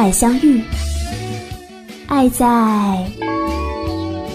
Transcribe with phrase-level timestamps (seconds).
[0.00, 0.64] 爱相遇，
[2.08, 3.06] 爱在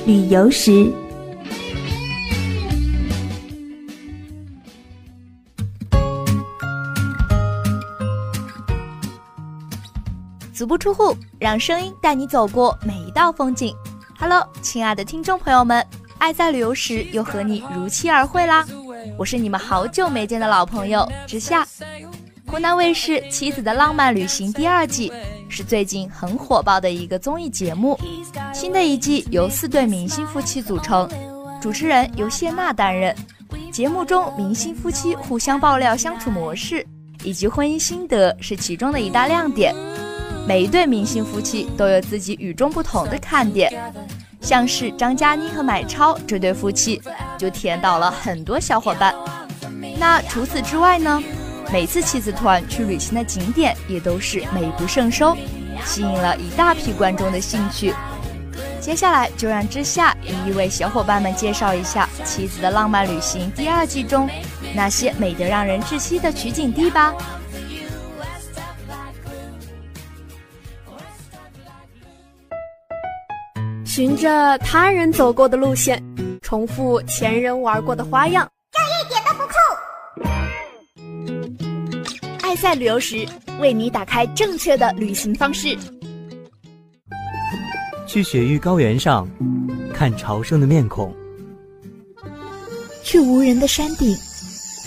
[0.05, 0.94] 旅游时。
[10.54, 13.76] 足不出户，让声音带你走过每一道风景。
[14.20, 15.84] Hello，亲爱的听众朋友们，
[16.20, 18.63] 爱在旅游时又和你如期而会啦！
[19.18, 21.68] 我是你们好久没见的老朋友之夏。
[22.55, 25.12] 湖南卫视《妻子的浪漫旅行》第二季
[25.50, 27.99] 是最近很火爆的一个综艺节目。
[28.54, 31.05] 新的一季由四对明星夫妻组成，
[31.62, 33.13] 主持人由谢娜担任。
[33.74, 36.88] 节目中明星夫妻互相爆料相处模式
[37.26, 39.76] 以及婚姻心得是其中的一大亮点。
[40.48, 43.70] 每一对明星夫妻都有自己与众不同的看点，
[44.40, 47.02] 像是张嘉倪和买超这对夫妻
[47.37, 49.13] 就甜到了很多小伙伴。
[49.99, 51.21] 那除此之外呢？
[51.71, 55.35] 每次妻子团去旅行的景点也都是美不胜收，
[55.84, 57.94] 吸引了一大批观众的兴趣。
[58.80, 64.30] 接下来就让之夏一一为小伙伴们介绍一下《妻子的浪漫旅行》第二季中
[64.75, 67.13] 那些美得让人窒息的取景地吧。
[73.84, 76.02] 循着他人走过的路线，
[76.41, 78.47] 重复前人玩过的花样，
[82.58, 83.25] 在旅游时，
[83.59, 85.78] 为你打开正确的旅行方式。
[88.08, 89.28] 去雪域高原上，
[89.94, 91.12] 看朝圣的面孔；
[93.04, 94.16] 去无人的山顶，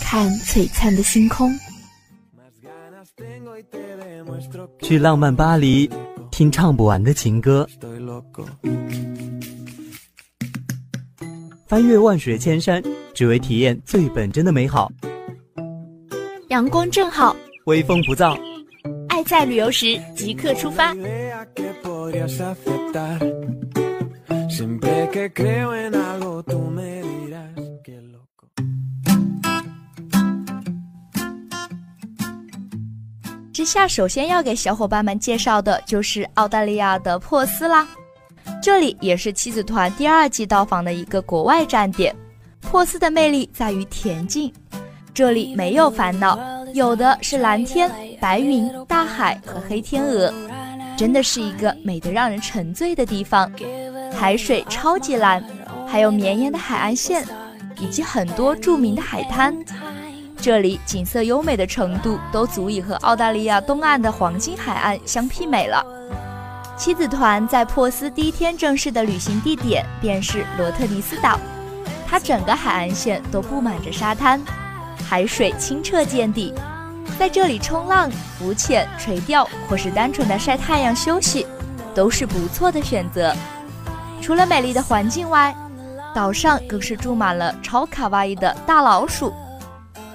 [0.01, 1.51] 看璀璨的星空；
[4.81, 5.89] 去浪漫巴黎，
[6.31, 7.67] 听唱不完的情歌。
[11.67, 12.81] 翻越万水千山，
[13.13, 14.91] 只为体验最本真的美好。
[16.47, 17.35] 阳光正好，
[17.69, 18.35] 微风不燥，
[19.09, 20.91] 爱在旅游时即刻出发。
[33.53, 37.87] 之下，首先要给小伙伴们介绍的就是澳大利亚的珀斯啦。
[38.63, 42.15] 这里也是妻子团第二季到访的一个国外站点。
[42.61, 44.51] 珀斯的魅力在于恬静，
[45.19, 46.39] 这里没有烦恼，
[46.73, 47.91] 有的是蓝天、
[48.21, 50.33] 白云、大海和黑天鹅，
[50.95, 53.51] 真的是一个美得让人沉醉的地方。
[54.17, 55.43] 海水超级蓝，
[55.85, 57.27] 还有绵延的海岸线，
[57.81, 59.53] 以及很多著名的海滩。
[60.37, 65.85] 这里景色优美的程度都足以和澳大利亚东岸的黄金海岸相媲美了。
[66.77, 71.37] 妻子团在珀斯第一天正式的旅行地点便是罗特尼斯岛，
[72.07, 74.41] 它整个海岸线都布满着沙滩，
[75.09, 76.53] 海水清澈见底，
[77.17, 81.47] 在这里冲浪、浮潜、垂钓或是单纯的晒太阳休息，
[81.95, 83.35] 都是不错的选择。
[84.21, 85.55] 除了美丽的环境外，
[86.13, 89.33] 岛上更是住满了超卡哇伊的大老鼠，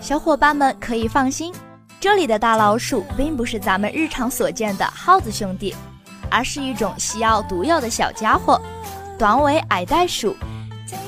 [0.01, 1.53] 小伙伴们可以放心，
[1.99, 5.75] 这里的大老鼠并不是咱们日常所见的耗子兄弟。
[6.31, 8.61] 而是一种西澳独有的小家伙，
[9.19, 10.37] 短尾矮袋鼠。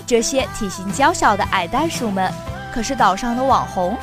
[0.05, 2.33] 这些体型娇小的矮袋鼠们
[2.77, 3.97] 可是岛上的网红，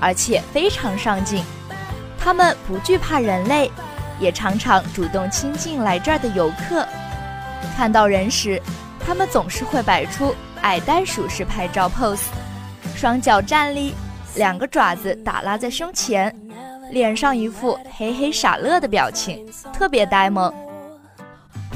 [0.00, 1.44] 而且非常上进。
[2.18, 3.70] 它们不惧怕人类，
[4.18, 6.84] 也常常主动亲近来这儿的游客。
[7.76, 8.60] 看到人时，
[9.06, 12.24] 它们总是会摆出矮袋鼠式拍照 pose，
[12.96, 13.94] 双脚站立，
[14.34, 16.34] 两个爪子打拉在胸前。
[16.90, 20.52] 脸上一副嘿嘿傻乐的表情，特别呆萌。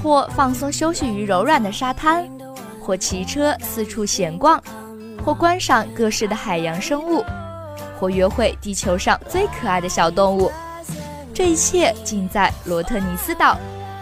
[0.02, 2.28] 或放松休息于柔软的沙滩，
[2.82, 4.60] 或骑车四处闲逛，
[5.26, 7.24] 或观赏各式的海洋生物，
[7.98, 10.52] 或约会地球上最可爱的小动物。
[11.34, 13.58] 这一切尽在罗特尼斯岛，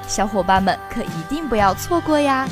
[0.06, 2.46] 小伙伴们可一定不要错过呀！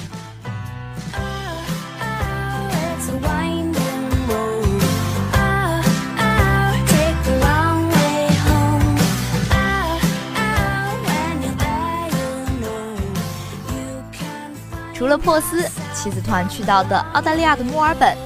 [14.95, 18.17] 除了珀斯，妻子团去到的澳大利亚的墨尔本，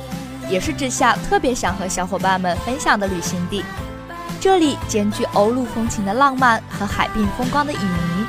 [0.48, 3.64] 也是之夏特别想和小伙伴们分享的旅行地。
[4.40, 8.26] 这里兼具欧陆风情的浪漫和海滨风光的旖旎。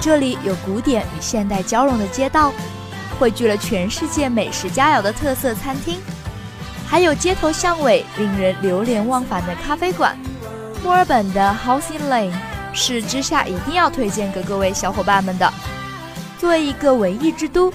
[0.00, 2.52] 这里有古典与现代交融的街道，
[3.18, 5.98] 汇聚了全世界美食佳肴的特色餐厅，
[6.86, 10.16] 还有街头巷尾令人流连忘返的咖啡馆。
[10.82, 12.32] 墨尔本的 Housing Lane
[12.72, 15.52] 是之下一定要推荐给各位小伙伴们的。
[16.38, 17.72] 作为一个文艺之都，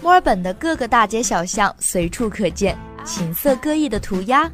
[0.00, 4.50] 墨尔本的各个大街小巷随处可见形色各异的涂鸦。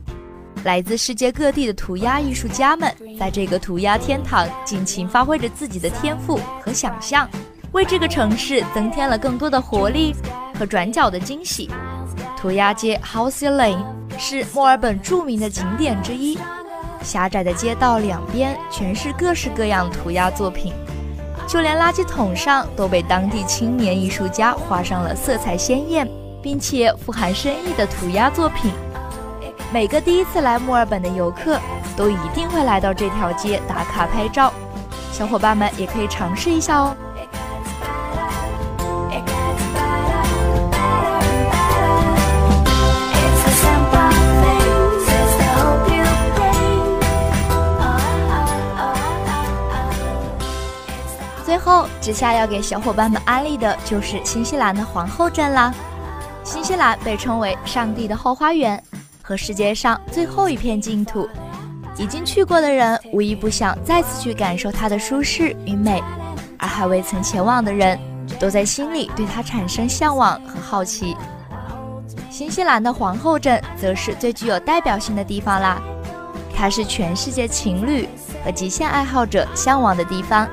[0.62, 7.28] 来自世界各地的涂鸦艺术家们，在这个涂鸦天堂尽情发挥着自己的天赋和想象，
[7.72, 10.14] 为这个城市增添了更多的活力
[10.56, 11.68] 和转角的惊喜。
[12.36, 13.82] 涂鸦街 House Lane
[14.18, 16.38] 是墨尔本著名的景点之一，
[17.02, 20.72] 狭窄的街道两边全是各式各样涂鸦作品，
[21.48, 26.08] 就连垃圾桶上都被当地青年艺术家画上了色彩鲜艳
[26.42, 28.72] 并且富含深意的涂鸦作品。
[29.72, 31.58] 每个第一次来墨尔本的游客
[31.96, 34.52] 都一定会来到这条街打卡拍照，
[35.12, 36.96] 小伙伴们也可以尝试一下哦。
[51.44, 55.72] 最后，之下要给小伙伴们安利的就是新西兰的皇后镇啦。
[56.52, 58.80] 新西兰被称为“上帝的后花园”。
[59.24, 61.26] 和世界上最后一片净土，
[61.96, 66.02] 已经去过的人无一不想再次去感受它的舒适与美，
[66.58, 67.98] 而还未曾前往的人，
[68.38, 71.16] 都在心里对它产生向往和好奇。
[72.28, 75.80] 新西兰的皇后镇则是最具有代表性的地方啦，
[76.54, 78.06] 它是全世界情侣
[78.44, 80.46] 和极限爱好者向往的地方，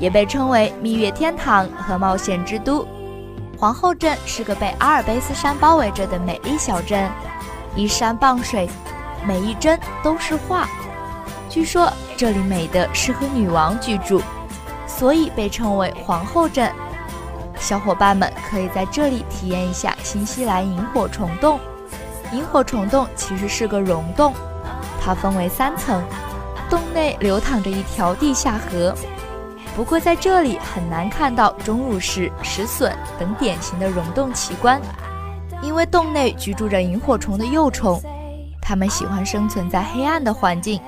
[0.00, 2.84] 也被称为蜜月天堂和冒险之都。
[3.60, 7.10] 皇后镇是个被阿尔卑斯山包围着的美丽小镇。
[7.76, 8.66] 依山傍水，
[9.26, 10.66] 每一帧都是画。
[11.50, 14.22] 据说这里美的适合女王居住，
[14.86, 16.72] 所以被称为皇后镇。
[17.58, 21.60] 小伙伴们可以在这里体验一下新西兰萤火虫洞。
[22.32, 24.32] 萤火虫洞其实是个溶洞，
[24.98, 26.02] 它分为三层，
[26.70, 28.94] 洞内流淌着一条地下河。
[29.76, 34.80] 不过在这里很难看到钟乳石、石笋等典型的溶洞奇观。
[35.62, 38.00] 因为洞内居住着萤火虫的幼虫，
[38.62, 40.80] 它们喜欢生存在黑暗的环境。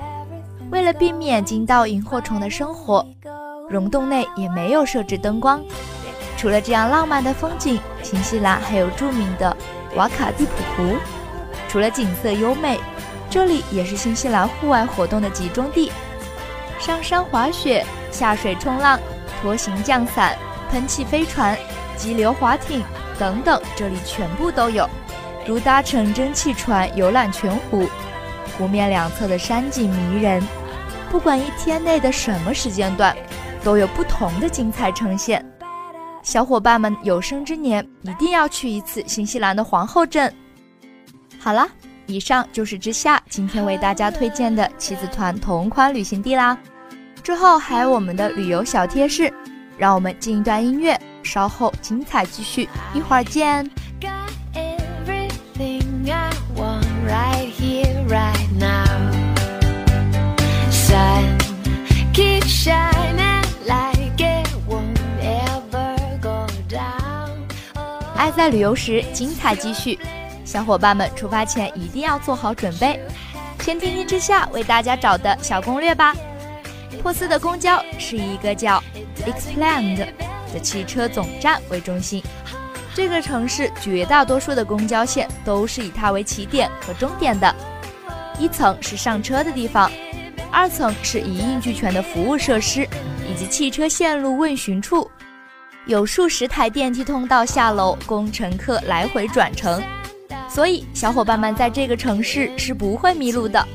[0.71, 3.05] 为了避免惊到萤火虫的生活，
[3.69, 5.61] 溶洞内也没有设置灯光。
[6.37, 9.55] 除了这样浪漫的风景，新西兰还有著名的
[9.95, 10.97] 瓦卡蒂普湖。
[11.69, 12.79] 除了景色优美，
[13.29, 15.91] 这里也是新西兰户外活动的集中地。
[16.79, 18.97] 上山滑雪、下水冲浪、
[19.41, 20.37] 拖行降伞、
[20.69, 21.57] 喷气飞船、
[21.97, 22.81] 激流滑艇。
[23.19, 24.89] 等等，这里全部都有，
[25.45, 27.87] 如搭乘蒸汽船游览全湖，
[28.57, 30.41] 湖面两侧的山景迷人。
[31.11, 33.15] 不管一天内的什么时间段，
[33.63, 35.45] 都有不同的精彩呈现。
[36.23, 40.33] 小伙伴们有生之年一定要去一次新西兰的皇后镇。
[41.39, 41.67] 好了，
[42.07, 46.57] 以上就是之下今天为大家推荐的妻子团同款旅行地啦。
[47.23, 49.31] 之后还有我们的旅游小贴士，
[49.77, 50.99] 让我们进一段音乐。
[51.23, 53.65] 稍后精彩继续，一会儿见。
[68.15, 69.97] 爱在旅游时，精彩继续。
[70.43, 72.99] 小伙伴们出发前一定要做好准备。
[73.61, 76.13] 先听听之下为大家找的小攻略吧。
[77.03, 78.81] 珀斯的公交是一个叫
[79.25, 80.07] Explained。
[80.53, 82.23] 的汽车总站为中心，
[82.93, 87.53] 这个城市绝大多数的公交线都是以它为起点和终点的。
[88.39, 89.91] 一层是上车的地方，
[90.51, 92.87] 二层是一应俱全的服务设施
[93.27, 95.09] 以及汽车线路问询处，
[95.87, 99.81] 有数十台电梯通道下楼供乘客来回转乘。
[100.47, 103.67] 所以小伙伴们在这个城市是不会迷路的，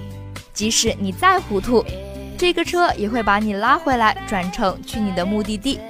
[0.55, 1.85] 即使你再糊涂，
[2.39, 5.81] 这个车也会把你拉回来转乘去你的目的地。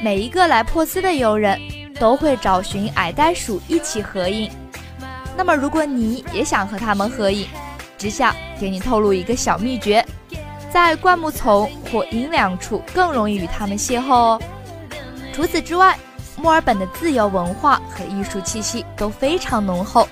[0.00, 1.60] 每一个来珀斯的游人
[1.98, 4.48] 都会找寻矮袋鼠一起合影。
[5.36, 7.48] 那么，如果你也想和他们合影，
[7.98, 10.04] 只想给你透露一个小秘诀：
[10.70, 14.42] 在灌木丛或阴凉处更容易与他们邂逅哦。
[15.32, 15.98] 除此之外，
[16.36, 20.08] 墨尔本的自由文化和艺术气息都非常浓厚。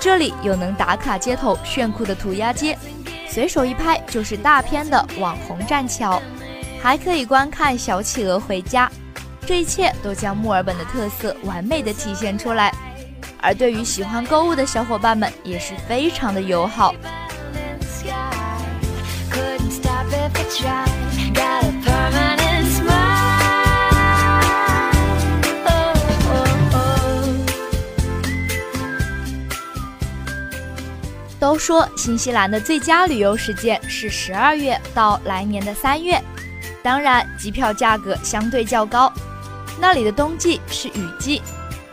[0.00, 2.76] 这里有能打卡街头炫酷的涂鸦街，
[3.38, 6.20] 随手一拍就是大片的网红栈桥。
[6.82, 8.90] 还可以观看小企鹅回家，
[9.46, 12.74] 这一切都将墨尔本的特色完美的体现出来。
[13.40, 16.92] 而对于喜欢购物的小伙伴们，也是非常的友好。
[31.58, 36.22] 说新西兰的最佳旅游时间是十二月到来年的三月，
[36.82, 39.12] 当然机票价格相对较高。
[39.80, 41.42] 那里的冬季是雨季，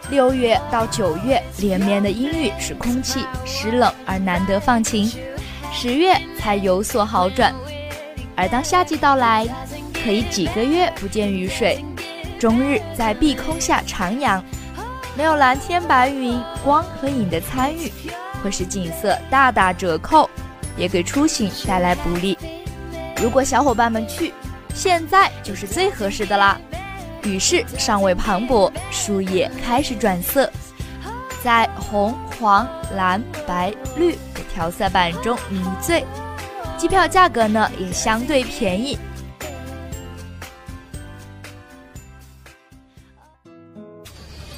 [0.09, 5.11] 六月到九月连绵的阴雨使空气湿冷而难得放晴，
[5.73, 7.53] 十月才有所好转。
[8.35, 9.47] 而当夏季到来，
[9.93, 11.83] 可以几个月不见雨水，
[12.39, 14.41] 终日在碧空下徜徉，
[15.15, 17.91] 没有蓝天白云、光和影的参与。
[18.45, 20.29] 会使景色大打折扣，
[20.77, 22.37] 也给出行带来不利。
[23.19, 24.31] 如果小伙伴们去，
[24.71, 26.55] 现在就是最合适的啦。
[27.23, 30.47] 雨势尚未磅礴，树叶开始转色，
[31.43, 36.05] 在红、黄、蓝、白、绿的调色板中迷醉。
[36.77, 38.95] 机票价格呢也相对便宜。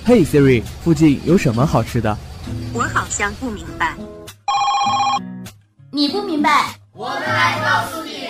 [0.03, 2.17] 嘿，Siri，附近有什么好吃的？
[2.73, 3.95] 我好像不明白。
[5.91, 8.29] 你不明白，我们来告诉你。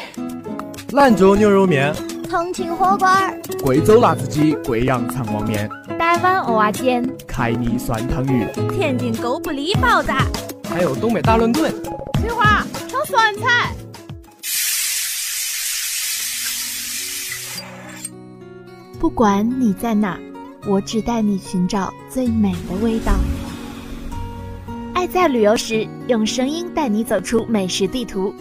[0.93, 1.93] 兰州牛肉面，
[2.29, 3.09] 重庆火锅，
[3.63, 5.69] 贵州辣子鸡，贵阳肠旺面，
[5.99, 10.11] 台湾蚵仔煎，凯里酸汤鱼，天津狗不理包子，
[10.69, 11.73] 还有东北大乱炖。
[12.21, 13.73] 翠花炒酸菜。
[18.99, 20.17] 不管你在哪，
[20.65, 23.13] 我只带你寻找最美的味道。
[24.97, 28.33] 爱在旅游时，用声音带你走出美食地图，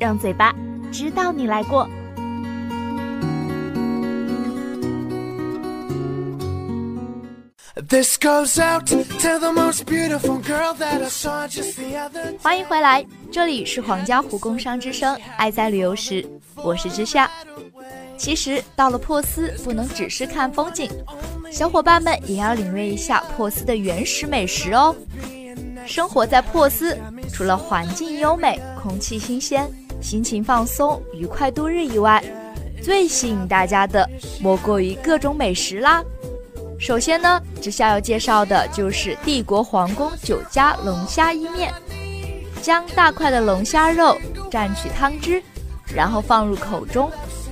[0.00, 0.52] 让嘴巴
[0.90, 1.88] 知道你来过。
[12.40, 16.20] 欢迎回来，这里是皇家湖工商之声《爱在旅游时》，
[16.64, 17.30] 我是之夏。
[18.18, 20.90] 其实到了珀斯，不能只是看风景，
[21.52, 24.92] 小伙伴们也要领略一下珀斯的原始美食哦。
[25.86, 26.96] 生活在珀斯，
[27.32, 29.68] 除了环境优美、空气新鲜、
[30.00, 32.22] 心情放松、愉快度日以外，
[32.82, 34.08] 最吸引大家的
[34.40, 36.02] 莫过于各种美食啦。
[36.78, 41.72] 首先呢，之下要介绍的就是帝国皇宫酒家龙虾意面。
[42.60, 44.16] 将大块的龙虾肉
[44.48, 45.42] 蘸取汤汁，
[45.92, 47.10] 然后放入口中，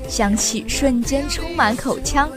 [0.08, 2.30] 香气瞬间充满口腔，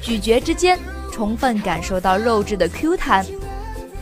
[0.00, 0.78] 咀嚼之间
[1.12, 3.26] 充分感受到肉质的 Q 弹。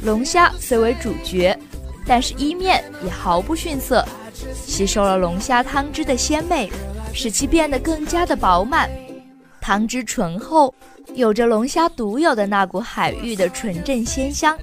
[0.05, 1.57] 龙虾虽为主角，
[2.05, 4.05] 但是伊面也毫不逊色，
[4.53, 6.71] 吸收了龙虾汤汁的鲜美，
[7.13, 8.91] 使其变得更加的饱满。
[9.61, 10.75] 汤汁醇厚，
[11.15, 14.59] 有着龙虾独有的那股海域的纯正鲜香。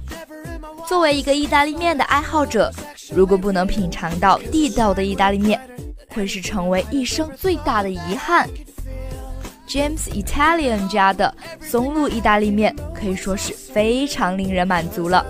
[0.86, 2.70] 作为一个意大利面的爱好者，
[3.14, 5.58] 如果不能品尝到地道的意大利面，
[6.08, 8.46] 会是成为一生最大的遗憾。
[9.70, 15.24] James Italian 家的松露意大利面可以说是非常令人满足了。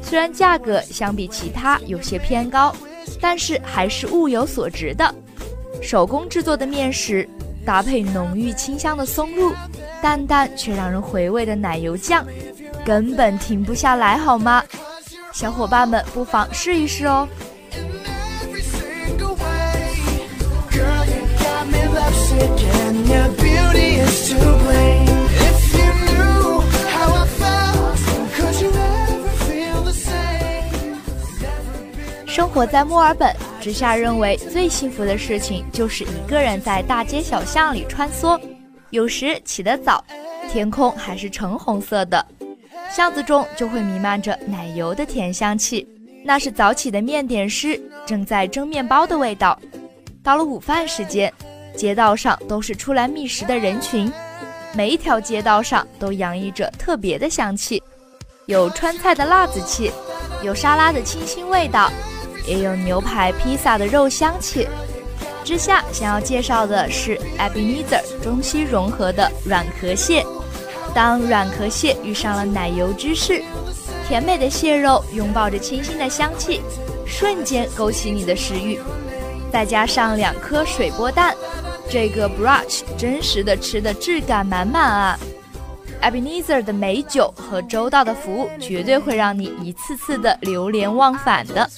[0.00, 2.72] 虽然价格相比其他有些偏高，
[3.20, 5.12] 但是还是物有所值的。
[5.82, 7.28] 手工制作的面食，
[7.64, 9.52] 搭配浓郁清香的松露，
[10.00, 12.24] 淡淡却让人回味的奶油酱，
[12.84, 14.62] 根本停不下来，好吗？
[15.32, 17.28] 小伙伴们不妨试一试哦。
[32.26, 38.38] 生活在墨尔本，直夏认为最幸福的事情就是一个人在大街小巷里穿梭。
[38.90, 40.04] 有时起得早，
[40.50, 42.24] 天空还是橙红色的，
[42.90, 45.88] 巷子中就会弥漫着奶油的甜香气，
[46.24, 49.58] 那是早起的面点师正在蒸面包的味道。
[50.22, 51.32] 到了午饭时间，
[51.76, 54.10] 街道上都是出来觅食的人群，
[54.72, 57.82] 每一条街道上都洋溢着特别的香气，
[58.46, 59.92] 有川菜的辣子气，
[60.42, 61.90] 有沙拉的清新味道。
[62.46, 64.68] 也有牛排、披萨的肉香气。
[65.42, 70.24] 之下想要介绍的是 Ebenezer 中西融合的软壳蟹。
[70.94, 73.42] 当软壳蟹遇上了奶油芝士，
[74.06, 76.60] 甜美的蟹肉拥抱着清新的香气，
[77.04, 78.78] 瞬间勾起你的食欲。
[79.52, 81.34] 再加上两颗水波蛋，
[81.88, 85.18] 这个 brunch 真实的吃的质感满满啊
[86.02, 91.68] ！Ebenezer 的美酒和周到的服务，绝对会让你一次次的流连忘返的。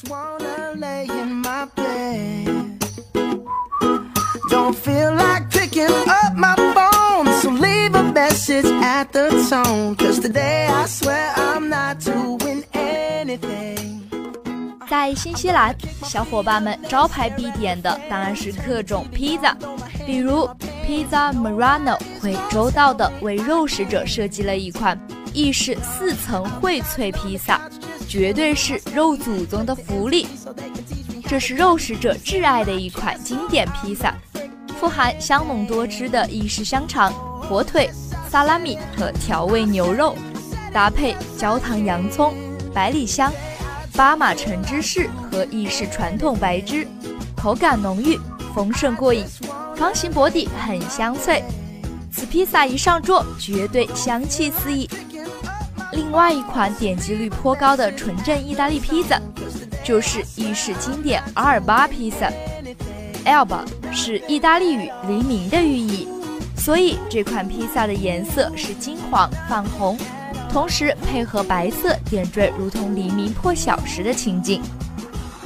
[14.88, 19.54] 在新西兰，小伙伴们招牌必点的当然是各种披萨，
[20.07, 20.49] 比如
[20.87, 24.99] Pizza Marano 会周到的为肉食者设计了一款
[25.35, 27.61] 意式四层荟脆披萨，
[28.09, 30.26] 绝对是肉祖宗的福利。
[31.26, 34.14] 这是肉食者挚爱的一款经典披萨，
[34.80, 37.90] 富含香浓多汁的意式香肠、火腿、
[38.30, 40.16] 萨拉米和调味牛肉，
[40.73, 42.33] 搭配焦糖洋葱、
[42.73, 43.30] 百里香。
[43.99, 46.87] 巴马橙芝士和意式传统白芝，
[47.37, 48.17] 口感浓郁，
[48.55, 49.25] 丰盛过瘾，
[49.75, 51.43] 方形薄底很香脆。
[52.09, 54.88] 此披萨一上桌，绝对香气四溢。
[55.90, 59.21] 另外一款点击率颇高的纯正意大利披萨，
[59.83, 62.31] 就是意式经典阿尔巴披萨。
[63.25, 66.07] Alba 是意大利语“黎明”的寓意，
[66.57, 69.99] 所以这款披萨的颜色是金黄泛红。
[70.50, 74.61] 同时配合白色点缀，如同黎明破晓时的情景。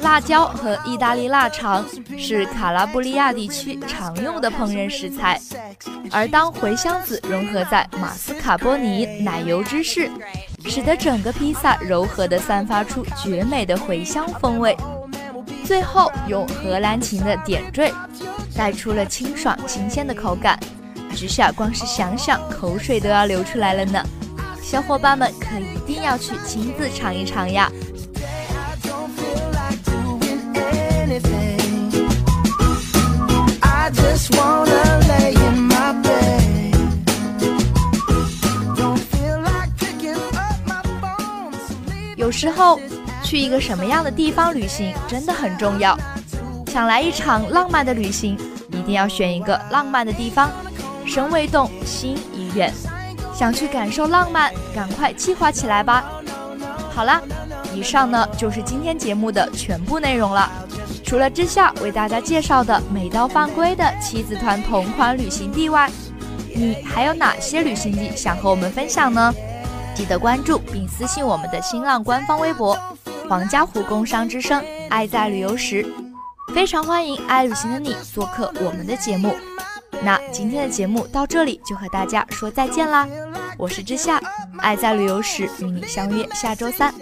[0.01, 1.85] 辣椒和意大利腊肠
[2.17, 5.39] 是卡拉布利亚地区常用的烹饪食材，
[6.11, 10.11] 而当茴香籽融合在马斯卡波尼奶油芝士，
[10.65, 14.75] 使得整个披萨柔和地散发出绝美的茴香风味。
[15.63, 17.93] 最后用荷兰芹的点缀，
[18.57, 20.59] 带出了清爽新鲜的口感。
[21.15, 24.03] 只下光是想想，口水都要流出来了呢。
[24.63, 27.71] 小伙伴们可一定要去亲自尝一尝呀！
[42.15, 42.79] 有时候
[43.21, 45.95] 去一个什么样的地方旅行真的很重要。
[46.67, 48.35] 想来一场浪漫的旅行，
[48.71, 50.49] 一定要选一个浪漫的地方。
[51.05, 52.73] 身未动，心已远。
[53.33, 56.05] 想去感受浪漫，赶快计划起来吧！
[56.93, 57.21] 好啦，
[57.73, 60.51] 以上呢就是今天节目的全部内容了。
[61.03, 65.89] 除了之下为大家介绍的美到犯规的妻子团同款旅行地外，
[66.55, 69.33] 你还有哪些旅行地想和我们分享呢？
[69.95, 72.77] 记得关注并私信我们的新浪官方微博
[73.29, 75.85] “皇家湖工商之声爱在旅游时”，
[76.53, 79.35] 非常欢迎爱旅行的你做客我们的节目。
[80.03, 83.07] 那今天的节目到这里就和大家说再见啦！
[83.57, 84.21] 我是之夏，
[84.59, 86.93] 爱在旅游时与你相约下周三。